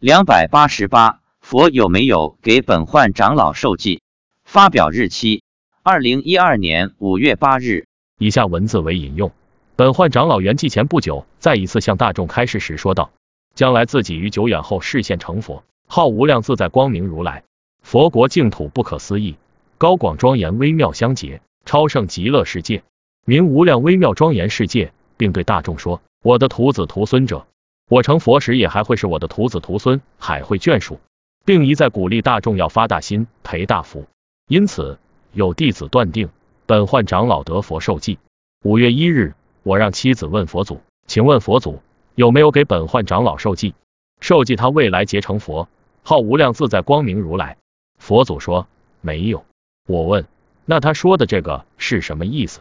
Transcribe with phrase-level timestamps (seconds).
[0.00, 4.00] 两百八十八，佛有没有给本焕长老受记？
[4.44, 5.42] 发表日期：
[5.82, 7.86] 二零一二年五月八日。
[8.16, 9.32] 以下文字为引用。
[9.74, 13.10] 本焕长老圆寂前不久，再一次向大众开示时说道
[13.56, 17.42] ：“将来自己于久远后视现成佛，号无量自在光明如来。
[17.82, 19.34] 佛国净土不可思议，
[19.78, 22.84] 高广庄严微妙相结，超胜极乐世界，
[23.24, 27.48] 名无量微妙庄严世界。”并对大众说：“我的徒子徒孙者。”
[27.88, 31.00] 我成佛时，也还会是我的徒子徒孙，海会眷属，
[31.46, 34.06] 并一再鼓励大众要发大心，培大福。
[34.46, 34.98] 因此，
[35.32, 36.28] 有弟子断定
[36.66, 38.18] 本焕长老得佛受记。
[38.62, 41.80] 五月一日，我让妻子问佛祖：“请问佛祖
[42.14, 43.74] 有没有给本焕长老受记？
[44.20, 45.68] 受记他未来结成佛，
[46.02, 47.56] 号无量自在光明如来。”
[47.98, 48.68] 佛祖说
[49.00, 49.46] ：“没有。”
[49.88, 50.26] 我问
[50.66, 52.60] ：“那他说的这个是什么意思？”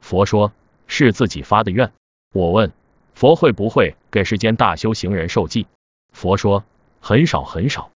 [0.00, 0.52] 佛说
[0.86, 1.90] ：“是自己发的愿。”
[2.32, 2.70] 我问。
[3.14, 5.66] 佛会不会给世间大修行人受记？
[6.12, 6.64] 佛说
[7.00, 7.90] 很少很少。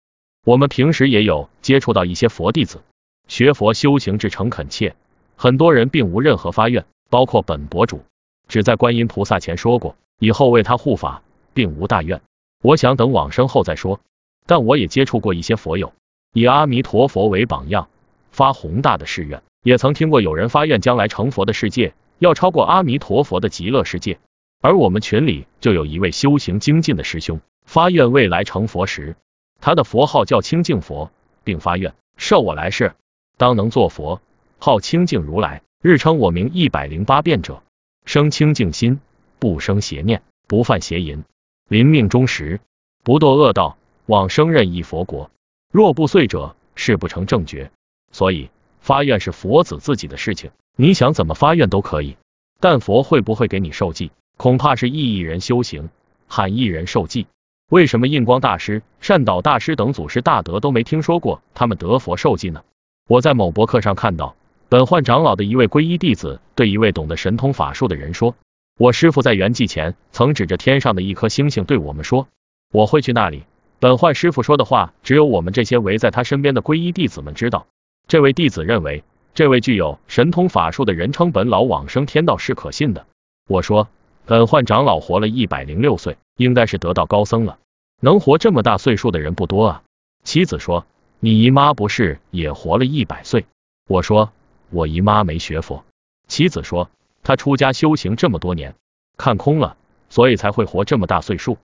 [0.46, 2.82] 我们平时也有接触到一些佛弟子，
[3.28, 4.96] 学佛修行至诚恳切，
[5.36, 8.04] 很多人并无任何发愿，包括本博主，
[8.48, 11.22] 只在观音菩萨前说过以后为他护法，
[11.54, 12.22] 并无大愿。
[12.64, 14.00] 我想等往生后再说。
[14.46, 15.94] 但我也接触过一些佛友，
[16.34, 17.88] 以阿弥陀佛为榜样，
[18.32, 24.18] 发宏大的誓愿，也曾听过有人发愿将来成佛的世界要超过阿弥陀佛的极乐世界。
[24.62, 29.16] 而我们群里就有一位修行精进的师兄，发愿未来成佛时，
[29.62, 31.12] 他的佛号叫清净佛，
[31.46, 32.94] 并发愿受我来世
[33.38, 34.22] 当能做佛，
[34.58, 37.64] 号清净如来，日称我名一百零八遍者，
[38.04, 39.00] 生清净心，
[39.40, 41.24] 不生邪念，不犯邪淫，
[41.70, 42.60] 临命终时
[43.02, 45.32] 不堕恶道，往生任意佛国。
[45.72, 47.72] 若不遂者，誓不成正觉。
[48.12, 48.50] 所以
[48.82, 52.18] 发愿是佛子自己的事情，你想怎么发愿都可以，
[52.60, 54.12] 但佛会不会给你受记？
[54.40, 55.90] 恐怕是一亿人修行，
[56.30, 57.28] 喊一人受记。
[57.70, 62.64] 为什么印光大师、善导大师等祖师大德都没听说过他们得佛受记呢？
[63.10, 64.38] 我在某博客上看到，
[64.70, 68.34] 本焕长老的一位皈依弟子对一位懂得神通法术的人说
[68.80, 72.30] ：“我师傅在圆寂前曾指着天上的一颗星星对我们说，
[72.72, 73.44] 我会去那里。”
[73.80, 77.68] 本焕师傅说的话，只有我们这些围在他身边的皈依弟子们知道。
[78.08, 83.06] 这位弟子认为，这位具有神通法术的人称本老往生天道是可信的。
[83.46, 83.90] 我说。
[84.30, 87.58] 本焕长老活了一百零六岁，应该是得道高僧了。
[88.00, 89.84] 能活这么大岁数的人不多啊。
[90.24, 90.86] 妻子说
[91.20, 93.48] ：“你姨妈不是也活了一百岁？”
[93.90, 94.32] 我说
[94.70, 95.84] ：“我姨妈没学佛。”
[96.30, 96.92] 妻子说
[97.24, 98.76] ：“她出家修行这么多年，
[99.18, 99.78] 看空了，
[100.10, 101.58] 所以才会活这么大岁数。”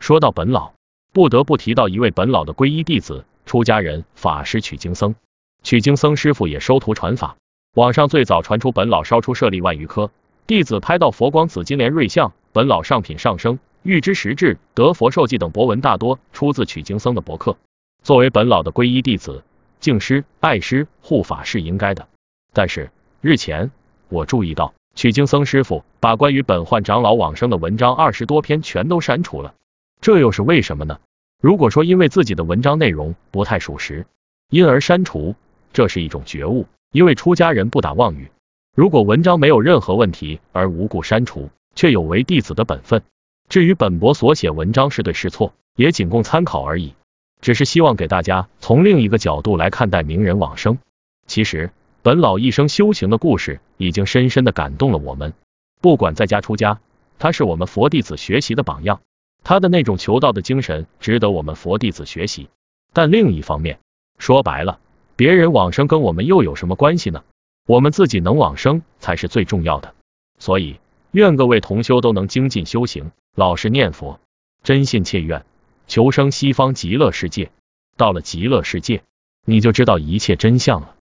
[0.00, 0.72] 说到本老，
[1.12, 5.14] 不得不提到一位本老的皈依弟子，出家人法师取经僧。
[5.62, 7.36] 取经僧师傅也收徒传法，
[7.76, 10.10] 网上最早传出本老烧出舍利万余颗。
[10.50, 17.56] 弟子拍到佛光紫金莲瑞相，本老上品上升，欲知实质，得佛受记等博文大多出自取经僧的博客。
[18.02, 19.44] 作为本老的皈依弟子，
[19.78, 22.08] 敬师爱师护法是应该的。
[22.52, 22.90] 但是
[23.20, 23.70] 日前
[24.08, 29.54] 我注意到，取经僧师傅把关于本焕长老往生的文章二十多篇全都删除了，
[30.00, 30.98] 这又是为什么呢？
[31.40, 34.04] 如果说因为自己的文章内容不太属实，
[34.48, 35.36] 因而删除，
[35.72, 38.32] 这是一种觉悟，因为出家人不打妄语。
[38.74, 43.02] 如果文章没有任何问题而无故删除，却有违弟子的本分。
[43.48, 46.94] 至于本博所写文章是对是错，也仅供参考而已。
[47.40, 50.78] 只是希望给大家从另一个角度来看待名人往生。
[51.26, 51.70] 其实，
[52.02, 55.32] 本老一生修行的故事已经深深的感动了我们。
[55.80, 56.80] 不管在家出家，
[57.18, 59.00] 他是我们佛弟子学习的榜样。
[59.42, 62.48] 他的那种求道的精神值得我们佛弟子学习。
[62.92, 63.78] 但另一方面，
[64.18, 64.78] 说白了，
[65.16, 67.24] 别人往生跟我们又有什么关系呢？
[67.66, 69.94] 我们自己能往生才是最重要的，
[70.38, 70.80] 所以
[71.12, 74.20] 愿各位同修都能精进修行，老实念佛，
[74.62, 75.44] 真信切愿
[75.86, 77.50] 求生西方极乐世界。
[77.96, 79.02] 到了极乐世界，
[79.44, 80.96] 你就知道一切真相了。